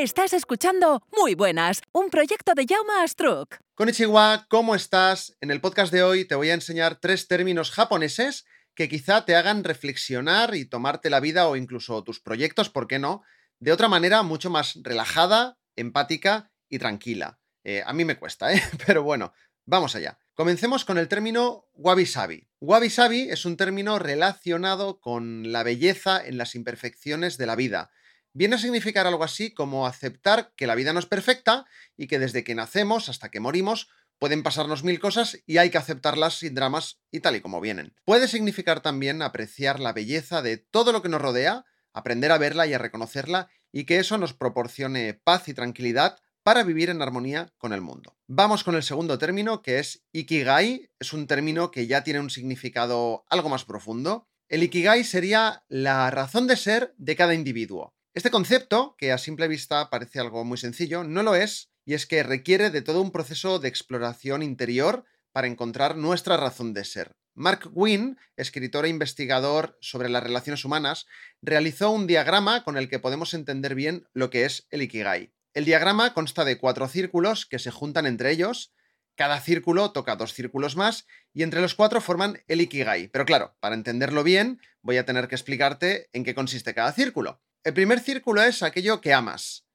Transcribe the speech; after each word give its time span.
Estás 0.00 0.32
escuchando 0.32 1.02
Muy 1.10 1.34
Buenas, 1.34 1.82
un 1.90 2.08
proyecto 2.08 2.54
de 2.54 2.66
Jaume 2.68 3.02
Astruc. 3.02 3.58
Konnichiwa, 3.74 4.46
¿cómo 4.48 4.76
estás? 4.76 5.36
En 5.40 5.50
el 5.50 5.60
podcast 5.60 5.92
de 5.92 6.04
hoy 6.04 6.24
te 6.24 6.36
voy 6.36 6.50
a 6.50 6.54
enseñar 6.54 7.00
tres 7.00 7.26
términos 7.26 7.72
japoneses 7.72 8.46
que 8.76 8.88
quizá 8.88 9.24
te 9.24 9.34
hagan 9.34 9.64
reflexionar 9.64 10.54
y 10.54 10.66
tomarte 10.66 11.10
la 11.10 11.18
vida 11.18 11.48
o 11.48 11.56
incluso 11.56 12.04
tus 12.04 12.20
proyectos, 12.20 12.70
¿por 12.70 12.86
qué 12.86 13.00
no?, 13.00 13.22
de 13.58 13.72
otra 13.72 13.88
manera 13.88 14.22
mucho 14.22 14.50
más 14.50 14.78
relajada, 14.84 15.58
empática 15.74 16.52
y 16.68 16.78
tranquila. 16.78 17.40
Eh, 17.64 17.82
a 17.84 17.92
mí 17.92 18.04
me 18.04 18.20
cuesta, 18.20 18.52
¿eh? 18.52 18.62
Pero 18.86 19.02
bueno, 19.02 19.32
vamos 19.66 19.96
allá. 19.96 20.20
Comencemos 20.34 20.84
con 20.84 20.98
el 20.98 21.08
término 21.08 21.66
wabi-sabi. 21.74 22.46
Wabi-sabi 22.60 23.30
es 23.30 23.44
un 23.44 23.56
término 23.56 23.98
relacionado 23.98 25.00
con 25.00 25.50
la 25.50 25.64
belleza 25.64 26.24
en 26.24 26.38
las 26.38 26.54
imperfecciones 26.54 27.36
de 27.36 27.46
la 27.46 27.56
vida 27.56 27.90
viene 28.38 28.54
a 28.54 28.58
significar 28.58 29.08
algo 29.08 29.24
así 29.24 29.52
como 29.52 29.84
aceptar 29.84 30.52
que 30.54 30.68
la 30.68 30.76
vida 30.76 30.92
no 30.92 31.00
es 31.00 31.06
perfecta 31.06 31.66
y 31.96 32.06
que 32.06 32.20
desde 32.20 32.44
que 32.44 32.54
nacemos 32.54 33.08
hasta 33.08 33.30
que 33.30 33.40
morimos 33.40 33.88
pueden 34.20 34.44
pasarnos 34.44 34.84
mil 34.84 35.00
cosas 35.00 35.42
y 35.44 35.58
hay 35.58 35.70
que 35.70 35.78
aceptarlas 35.78 36.38
sin 36.38 36.54
dramas 36.54 37.00
y 37.10 37.18
tal 37.18 37.34
y 37.34 37.40
como 37.40 37.60
vienen. 37.60 37.96
Puede 38.04 38.28
significar 38.28 38.80
también 38.80 39.22
apreciar 39.22 39.80
la 39.80 39.92
belleza 39.92 40.40
de 40.40 40.56
todo 40.56 40.92
lo 40.92 41.02
que 41.02 41.08
nos 41.08 41.20
rodea, 41.20 41.64
aprender 41.92 42.30
a 42.30 42.38
verla 42.38 42.68
y 42.68 42.74
a 42.74 42.78
reconocerla 42.78 43.48
y 43.72 43.86
que 43.86 43.98
eso 43.98 44.18
nos 44.18 44.34
proporcione 44.34 45.14
paz 45.14 45.48
y 45.48 45.54
tranquilidad 45.54 46.20
para 46.44 46.62
vivir 46.62 46.90
en 46.90 47.02
armonía 47.02 47.52
con 47.58 47.72
el 47.72 47.80
mundo. 47.80 48.16
Vamos 48.28 48.62
con 48.62 48.76
el 48.76 48.84
segundo 48.84 49.18
término 49.18 49.62
que 49.62 49.80
es 49.80 50.04
Ikigai, 50.12 50.92
es 51.00 51.12
un 51.12 51.26
término 51.26 51.72
que 51.72 51.88
ya 51.88 52.04
tiene 52.04 52.20
un 52.20 52.30
significado 52.30 53.24
algo 53.28 53.48
más 53.48 53.64
profundo. 53.64 54.28
El 54.48 54.62
Ikigai 54.62 55.02
sería 55.02 55.64
la 55.66 56.08
razón 56.12 56.46
de 56.46 56.56
ser 56.56 56.94
de 56.98 57.16
cada 57.16 57.34
individuo. 57.34 57.97
Este 58.14 58.30
concepto, 58.30 58.96
que 58.98 59.12
a 59.12 59.18
simple 59.18 59.48
vista 59.48 59.90
parece 59.90 60.18
algo 60.18 60.44
muy 60.44 60.58
sencillo, 60.58 61.04
no 61.04 61.22
lo 61.22 61.34
es, 61.34 61.70
y 61.84 61.94
es 61.94 62.06
que 62.06 62.22
requiere 62.22 62.70
de 62.70 62.82
todo 62.82 63.00
un 63.00 63.12
proceso 63.12 63.58
de 63.58 63.68
exploración 63.68 64.42
interior 64.42 65.04
para 65.32 65.46
encontrar 65.46 65.96
nuestra 65.96 66.36
razón 66.36 66.74
de 66.74 66.84
ser. 66.84 67.12
Mark 67.34 67.70
Wynne, 67.72 68.16
escritor 68.36 68.84
e 68.84 68.88
investigador 68.88 69.78
sobre 69.80 70.08
las 70.08 70.22
relaciones 70.22 70.64
humanas, 70.64 71.06
realizó 71.40 71.90
un 71.90 72.06
diagrama 72.06 72.64
con 72.64 72.76
el 72.76 72.88
que 72.88 72.98
podemos 72.98 73.32
entender 73.34 73.76
bien 73.76 74.08
lo 74.12 74.30
que 74.30 74.44
es 74.44 74.66
el 74.70 74.82
Ikigai. 74.82 75.32
El 75.54 75.64
diagrama 75.64 76.14
consta 76.14 76.44
de 76.44 76.58
cuatro 76.58 76.88
círculos 76.88 77.46
que 77.46 77.60
se 77.60 77.70
juntan 77.70 78.06
entre 78.06 78.32
ellos, 78.32 78.74
cada 79.14 79.40
círculo 79.40 79.92
toca 79.92 80.16
dos 80.16 80.32
círculos 80.32 80.76
más 80.76 81.06
y 81.32 81.42
entre 81.42 81.60
los 81.60 81.74
cuatro 81.74 82.00
forman 82.00 82.42
el 82.48 82.60
Ikigai. 82.60 83.08
Pero 83.08 83.24
claro, 83.24 83.56
para 83.60 83.74
entenderlo 83.74 84.24
bien, 84.24 84.60
voy 84.82 84.96
a 84.96 85.04
tener 85.04 85.28
que 85.28 85.34
explicarte 85.34 86.08
en 86.12 86.24
qué 86.24 86.34
consiste 86.34 86.74
cada 86.74 86.92
círculo. 86.92 87.40
El 87.68 87.74
primer 87.74 88.00
círculo 88.00 88.40
es 88.40 88.62
aquello 88.62 89.02
que 89.02 89.12
amas. 89.12 89.66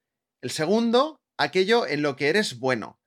El 0.41 0.49
segundo, 0.49 1.21
aquello 1.37 1.85
en 1.85 2.01
lo 2.01 2.15
que 2.15 2.29
eres 2.29 2.57
bueno. 2.57 2.99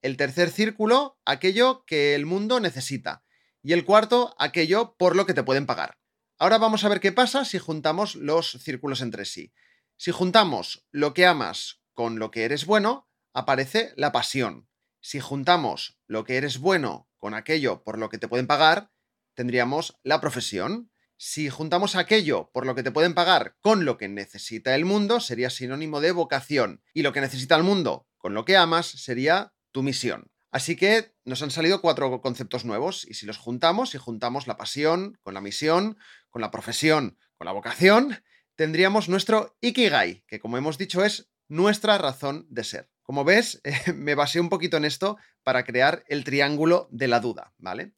El 0.00 0.16
tercer 0.16 0.50
círculo, 0.50 1.16
aquello 1.24 1.84
que 1.86 2.16
el 2.16 2.26
mundo 2.26 2.58
necesita. 2.58 3.22
Y 3.62 3.72
el 3.72 3.84
cuarto, 3.84 4.34
aquello 4.40 4.96
por 4.98 5.14
lo 5.14 5.26
que 5.26 5.34
te 5.34 5.44
pueden 5.44 5.64
pagar. 5.64 5.96
Ahora 6.38 6.58
vamos 6.58 6.82
a 6.82 6.88
ver 6.88 6.98
qué 6.98 7.12
pasa 7.12 7.44
si 7.44 7.60
juntamos 7.60 8.16
los 8.16 8.50
círculos 8.60 9.00
entre 9.00 9.26
sí. 9.26 9.52
Si 9.96 10.10
juntamos 10.10 10.88
lo 10.90 11.14
que 11.14 11.24
amas 11.24 11.80
con 11.92 12.18
lo 12.18 12.32
que 12.32 12.42
eres 12.42 12.66
bueno, 12.66 13.08
aparece 13.32 13.92
la 13.94 14.10
pasión. 14.10 14.68
Si 15.00 15.20
juntamos 15.20 16.00
lo 16.08 16.24
que 16.24 16.36
eres 16.36 16.58
bueno 16.58 17.08
con 17.16 17.34
aquello 17.34 17.84
por 17.84 17.96
lo 17.96 18.08
que 18.08 18.18
te 18.18 18.26
pueden 18.26 18.48
pagar, 18.48 18.90
tendríamos 19.34 20.00
la 20.02 20.20
profesión. 20.20 20.90
Si 21.24 21.48
juntamos 21.50 21.94
aquello 21.94 22.50
por 22.52 22.66
lo 22.66 22.74
que 22.74 22.82
te 22.82 22.90
pueden 22.90 23.14
pagar 23.14 23.54
con 23.60 23.84
lo 23.84 23.96
que 23.96 24.08
necesita 24.08 24.74
el 24.74 24.84
mundo, 24.84 25.20
sería 25.20 25.50
sinónimo 25.50 26.00
de 26.00 26.10
vocación. 26.10 26.82
Y 26.94 27.02
lo 27.02 27.12
que 27.12 27.20
necesita 27.20 27.54
el 27.54 27.62
mundo 27.62 28.08
con 28.18 28.34
lo 28.34 28.44
que 28.44 28.56
amas 28.56 28.86
sería 28.86 29.52
tu 29.70 29.84
misión. 29.84 30.32
Así 30.50 30.74
que 30.74 31.14
nos 31.24 31.40
han 31.40 31.52
salido 31.52 31.80
cuatro 31.80 32.20
conceptos 32.20 32.64
nuevos 32.64 33.06
y 33.08 33.14
si 33.14 33.24
los 33.24 33.38
juntamos, 33.38 33.90
si 33.90 33.98
juntamos 33.98 34.48
la 34.48 34.56
pasión 34.56 35.16
con 35.22 35.34
la 35.34 35.40
misión, 35.40 35.96
con 36.28 36.42
la 36.42 36.50
profesión, 36.50 37.16
con 37.36 37.44
la 37.44 37.52
vocación, 37.52 38.20
tendríamos 38.56 39.08
nuestro 39.08 39.56
Ikigai, 39.60 40.24
que 40.26 40.40
como 40.40 40.58
hemos 40.58 40.76
dicho 40.76 41.04
es 41.04 41.30
nuestra 41.46 41.98
razón 41.98 42.48
de 42.50 42.64
ser. 42.64 42.90
Como 43.04 43.22
ves, 43.22 43.62
me 43.94 44.16
basé 44.16 44.40
un 44.40 44.48
poquito 44.48 44.76
en 44.76 44.84
esto 44.84 45.18
para 45.44 45.62
crear 45.62 46.02
el 46.08 46.24
triángulo 46.24 46.88
de 46.90 47.06
la 47.06 47.20
duda, 47.20 47.54
¿vale? 47.58 47.94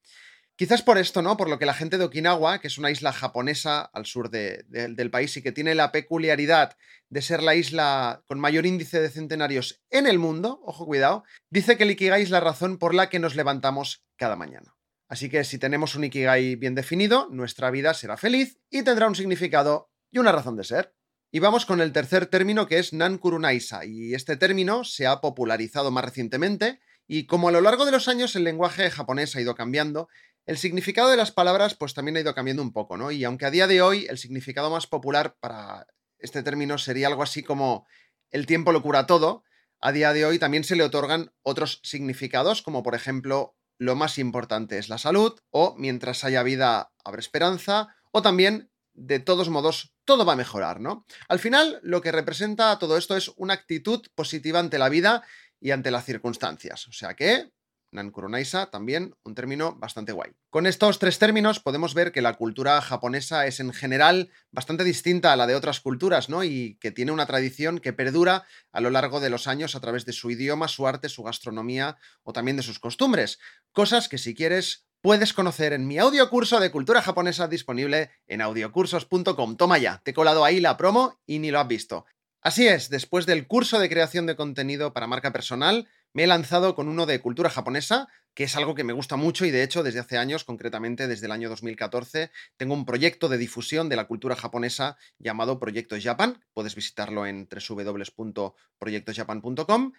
Quizás 0.57 0.83
por 0.83 0.99
esto, 0.99 1.21
¿no? 1.21 1.37
Por 1.37 1.51
lo 1.51 1.59
que 1.59 1.67
la 1.67 1.75
gente 1.75 1.99
de 1.99 2.05
Okinawa, 2.05 2.61
que 2.61 2.69
es 2.69 2.79
una 2.79 2.93
isla 2.93 3.13
japonesa 3.13 3.81
al 3.81 4.07
sur 4.07 4.31
del 4.31 5.11
país 5.11 5.37
y 5.37 5.43
que 5.43 5.51
tiene 5.51 5.75
la 5.75 5.91
peculiaridad 5.91 6.77
de 7.11 7.23
ser 7.23 7.43
la 7.43 7.57
isla 7.57 8.23
con 8.27 8.39
mayor 8.39 8.65
índice 8.65 9.01
de 9.01 9.11
centenarios 9.11 9.83
en 9.91 10.07
el 10.07 10.21
mundo, 10.21 10.61
ojo 10.65 10.87
cuidado, 10.87 11.25
dice 11.51 11.77
que 11.77 11.83
el 11.83 11.91
Ikigai 11.91 12.23
es 12.23 12.31
la 12.31 12.39
razón 12.39 12.79
por 12.79 12.95
la 12.95 13.09
que 13.09 13.19
nos 13.19 13.35
levantamos 13.35 14.05
cada 14.17 14.37
mañana. 14.37 14.77
Así 15.09 15.29
que 15.29 15.43
si 15.43 15.59
tenemos 15.59 15.97
un 15.97 16.05
Ikigai 16.05 16.55
bien 16.55 16.77
definido, 16.77 17.29
nuestra 17.31 17.71
vida 17.73 17.93
será 17.93 18.17
feliz 18.17 18.59
y 18.71 18.83
tendrá 18.85 19.09
un 19.09 19.17
significado 19.17 19.91
y 20.13 20.19
una 20.19 20.33
razón 20.33 20.57
de 20.57 20.65
ser. 20.65 20.95
Y 21.33 21.41
vamos 21.41 21.67
con 21.67 21.81
el 21.81 21.93
tercer 21.93 22.27
término 22.27 22.69
que 22.69 22.79
es 22.79 22.93
Nankurunaisa, 22.93 23.85
y 23.85 24.15
este 24.15 24.37
término 24.37 24.85
se 24.85 25.09
ha 25.09 25.21
popularizado 25.21 25.91
más 25.91 26.05
recientemente, 26.05 26.79
y 27.09 27.27
como 27.27 27.49
a 27.49 27.53
lo 27.53 27.61
largo 27.61 27.85
de 27.85 27.91
los 27.91 28.07
años 28.07 28.37
el 28.37 28.45
lenguaje 28.45 28.89
japonés 28.89 29.35
ha 29.35 29.41
ido 29.41 29.57
cambiando, 29.57 30.09
el 30.47 30.59
significado 30.59 31.11
de 31.11 31.17
las 31.17 31.33
palabras 31.33 31.75
pues 31.75 31.95
también 31.95 32.17
ha 32.17 32.21
ido 32.21 32.35
cambiando 32.35 32.63
un 32.63 32.73
poco, 32.73 32.97
¿no? 32.97 33.11
Y 33.11 33.25
aunque 33.25 33.47
a 33.47 33.51
día 33.51 33.67
de 33.67 33.83
hoy 33.83 34.07
el 34.09 34.19
significado 34.19 34.71
más 34.71 34.87
popular 34.87 35.37
para 35.41 35.87
este 36.19 36.43
término 36.43 36.79
sería 36.79 37.09
algo 37.09 37.23
así 37.23 37.43
como 37.43 37.87
el 38.31 38.47
tiempo 38.47 38.73
lo 38.73 38.83
cura 38.83 39.07
todo, 39.07 39.45
a 39.81 39.93
día 39.93 40.13
de 40.13 40.25
hoy 40.25 40.39
también 40.39 40.65
se 40.65 40.77
le 40.77 40.85
otorgan 40.85 41.33
otros 41.43 41.81
significados, 41.83 42.63
como 42.63 42.83
por 42.83 42.95
ejemplo 42.95 43.57
lo 43.79 43.97
más 43.97 44.19
importante 44.19 44.79
es 44.79 44.89
la 44.89 44.99
salud, 44.99 45.39
o 45.51 45.75
mientras 45.77 46.25
haya 46.25 46.43
vida 46.43 46.93
habrá 47.05 47.21
esperanza, 47.21 47.95
o 48.13 48.23
también 48.23 48.71
de 48.95 49.19
todos 49.19 49.49
modos 49.49 49.95
todo 50.05 50.25
va 50.25 50.35
a 50.35 50.37
mejorar, 50.37 50.81
¿no? 50.81 51.05
Al 51.29 51.39
final 51.39 51.81
lo 51.83 52.01
que 52.01 52.13
representa 52.13 52.79
todo 52.79 52.97
esto 52.97 53.17
es 53.17 53.33
una 53.37 53.55
actitud 53.55 54.07
positiva 54.15 54.61
ante 54.61 54.79
la 54.79 54.89
vida 54.89 55.25
y 55.61 55.73
ante 55.73 55.91
las 55.91 56.05
circunstancias. 56.05 56.87
O 56.89 56.93
sea 56.93 57.15
que 57.15 57.51
Nankuronaisa, 57.95 58.71
también 58.71 59.15
un 59.25 59.35
término 59.35 59.77
bastante 59.77 60.13
guay. 60.13 60.33
Con 60.51 60.67
estos 60.67 60.99
tres 60.99 61.19
términos 61.19 61.61
podemos 61.61 61.95
ver 61.95 62.13
que 62.13 62.21
la 62.21 62.35
cultura 62.35 62.81
japonesa 62.81 63.47
es 63.47 63.61
en 63.61 63.73
general 63.73 64.31
bastante 64.51 64.85
distinta 64.85 65.33
a 65.33 65.37
la 65.37 65.47
de 65.47 65.55
otras 65.55 65.81
culturas, 65.81 66.29
¿no? 66.29 66.45
Y 66.45 66.77
que 66.81 66.91
tiene 66.91 67.13
una 67.13 67.27
tradición 67.27 67.79
que 67.79 67.93
perdura 67.93 68.45
a 68.73 68.81
lo 68.81 68.91
largo 68.91 69.21
de 69.21 69.31
los 69.31 69.47
años 69.47 69.75
a 69.75 69.81
través 69.81 70.05
de 70.05 70.13
su 70.13 70.31
idioma, 70.31 70.69
su 70.69 70.87
arte, 70.87 71.09
su 71.09 71.23
gastronomía 71.23 71.97
o 72.23 72.33
también 72.33 72.57
de 72.57 72.63
sus 72.63 72.79
costumbres. 72.79 73.39
Cosas 73.73 74.09
que 74.09 74.19
si 74.19 74.35
quieres 74.35 74.87
puedes 75.01 75.35
conocer 75.35 75.75
en 75.75 75.87
mi 75.87 75.99
audiocurso 75.99 76.61
de 76.61 76.71
cultura 76.71 77.03
japonesa 77.03 77.47
disponible 77.47 78.11
en 78.27 78.41
audiocursos.com. 78.41 79.57
Toma 79.57 79.77
ya, 79.77 80.01
te 80.03 80.13
he 80.13 80.15
colado 80.15 80.45
ahí 80.45 80.61
la 80.61 80.79
promo 80.79 81.21
y 81.27 81.41
ni 81.41 81.51
lo 81.51 81.61
has 81.61 81.69
visto. 81.69 82.07
Así 82.41 82.67
es, 82.67 82.91
después 82.91 83.27
del 83.27 83.47
curso 83.47 83.79
de 83.79 83.89
creación 83.89 84.27
de 84.27 84.37
contenido 84.37 84.93
para 84.93 85.07
marca 85.07 85.33
personal, 85.33 85.89
me 86.15 86.25
he 86.25 86.27
lanzado 86.27 86.75
con 86.75 86.89
uno 86.89 87.07
de 87.07 87.21
cultura 87.21 87.51
japonesa, 87.51 88.09
que 88.35 88.45
es 88.45 88.57
algo 88.57 88.75
que 88.75 88.85
me 88.85 88.93
gusta 88.93 89.17
mucho 89.17 89.45
y 89.45 89.51
de 89.51 89.65
hecho 89.65 89.83
desde 89.83 89.99
hace 89.99 90.17
años, 90.17 90.45
concretamente 90.45 91.09
desde 91.09 91.27
el 91.27 91.33
año 91.33 91.49
2014, 91.49 92.31
tengo 92.57 92.73
un 92.73 92.87
proyecto 92.87 93.29
de 93.29 93.37
difusión 93.37 93.89
de 93.89 93.97
la 93.97 94.07
cultura 94.07 94.37
japonesa 94.37 94.97
llamado 95.19 95.59
Proyecto 95.59 95.97
Japan. 96.01 96.41
Puedes 96.55 96.77
visitarlo 96.77 97.27
en 97.27 97.49
www.proyectosjapan.com. 97.49 99.93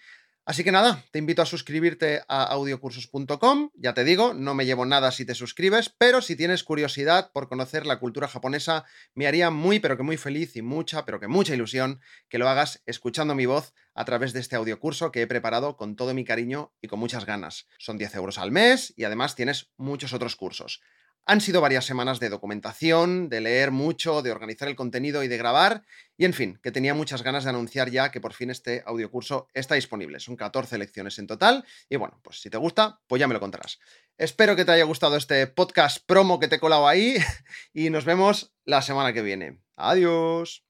Así 0.47 0.63
que 0.63 0.71
nada, 0.71 1.03
te 1.09 1.17
invito 1.17 1.41
a 1.41 1.47
suscribirte 1.47 2.21
a 2.27 2.43
audiocursos.com. 2.43 3.71
Ya 3.73 3.95
te 3.95 4.03
digo, 4.03 4.35
no 4.35 4.53
me 4.53 4.67
llevo 4.67 4.85
nada 4.85 5.11
si 5.11 5.25
te 5.25 5.33
suscribes, 5.33 5.89
pero 5.89 6.21
si 6.21 6.35
tienes 6.35 6.63
curiosidad 6.63 7.31
por 7.31 7.49
conocer 7.49 7.87
la 7.87 7.97
cultura 7.97 8.27
japonesa, 8.27 8.85
me 9.15 9.25
haría 9.25 9.49
muy, 9.49 9.79
pero 9.79 9.97
que 9.97 10.03
muy 10.03 10.17
feliz 10.17 10.55
y 10.55 10.61
mucha, 10.61 11.03
pero 11.03 11.19
que 11.19 11.27
mucha 11.27 11.55
ilusión 11.55 11.99
que 12.29 12.37
lo 12.37 12.47
hagas 12.47 12.83
escuchando 12.85 13.33
mi 13.33 13.47
voz 13.47 13.73
a 13.95 14.05
través 14.05 14.33
de 14.33 14.39
este 14.39 14.55
audiocurso 14.55 15.11
que 15.11 15.23
he 15.23 15.27
preparado 15.27 15.77
con 15.77 15.95
todo 15.95 16.13
mi 16.13 16.23
cariño 16.23 16.75
y 16.79 16.89
con 16.89 16.99
muchas 16.99 17.25
ganas. 17.25 17.65
Son 17.79 17.97
10 17.97 18.13
euros 18.13 18.37
al 18.37 18.51
mes 18.51 18.93
y 18.95 19.05
además 19.05 19.33
tienes 19.33 19.71
muchos 19.77 20.13
otros 20.13 20.35
cursos. 20.35 20.79
Han 21.27 21.41
sido 21.41 21.59
varias 21.59 21.85
semanas 21.85 22.19
de 22.19 22.29
documentación, 22.29 23.29
de 23.29 23.41
leer 23.41 23.71
mucho, 23.71 24.21
de 24.21 24.31
organizar 24.31 24.67
el 24.67 24.75
contenido 24.75 25.23
y 25.23 25.27
de 25.27 25.37
grabar, 25.37 25.83
y 26.17 26.25
en 26.25 26.33
fin, 26.33 26.59
que 26.61 26.71
tenía 26.71 26.93
muchas 26.93 27.23
ganas 27.23 27.43
de 27.43 27.49
anunciar 27.49 27.89
ya 27.89 28.11
que 28.11 28.21
por 28.21 28.33
fin 28.33 28.51
este 28.51 28.83
audiocurso 28.85 29.47
está 29.55 29.73
disponible. 29.73 30.19
Son 30.19 30.35
14 30.35 30.77
lecciones 30.77 31.17
en 31.17 31.25
total, 31.25 31.65
y 31.89 31.95
bueno, 31.95 32.19
pues 32.21 32.41
si 32.41 32.51
te 32.51 32.57
gusta, 32.57 33.01
pues 33.07 33.19
ya 33.19 33.27
me 33.27 33.33
lo 33.33 33.39
contarás. 33.39 33.79
Espero 34.19 34.55
que 34.55 34.65
te 34.65 34.73
haya 34.73 34.83
gustado 34.83 35.17
este 35.17 35.47
podcast 35.47 36.05
promo 36.05 36.39
que 36.39 36.47
te 36.47 36.57
he 36.57 36.59
colado 36.59 36.87
ahí, 36.87 37.15
y 37.73 37.89
nos 37.89 38.05
vemos 38.05 38.53
la 38.63 38.83
semana 38.83 39.11
que 39.11 39.23
viene. 39.23 39.63
Adiós. 39.75 40.63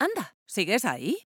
Anda, 0.00 0.36
¿sigues 0.44 0.84
ahí? 0.84 1.28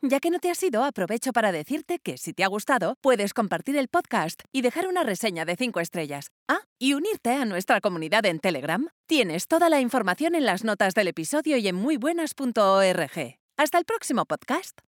Ya 0.00 0.20
que 0.20 0.30
no 0.30 0.38
te 0.38 0.48
has 0.48 0.62
ido, 0.62 0.84
aprovecho 0.84 1.32
para 1.32 1.50
decirte 1.50 1.98
que 1.98 2.18
si 2.18 2.32
te 2.32 2.44
ha 2.44 2.48
gustado, 2.48 2.94
puedes 3.00 3.34
compartir 3.34 3.76
el 3.76 3.88
podcast 3.88 4.42
y 4.52 4.62
dejar 4.62 4.86
una 4.86 5.02
reseña 5.02 5.44
de 5.44 5.56
5 5.56 5.80
estrellas. 5.80 6.30
Ah, 6.46 6.60
y 6.78 6.94
unirte 6.94 7.32
a 7.32 7.44
nuestra 7.44 7.80
comunidad 7.80 8.24
en 8.26 8.38
Telegram. 8.38 8.86
Tienes 9.08 9.48
toda 9.48 9.68
la 9.68 9.80
información 9.80 10.36
en 10.36 10.46
las 10.46 10.62
notas 10.62 10.94
del 10.94 11.08
episodio 11.08 11.56
y 11.56 11.66
en 11.66 11.74
muybuenas.org. 11.74 13.38
Hasta 13.56 13.78
el 13.78 13.84
próximo 13.84 14.24
podcast. 14.24 14.87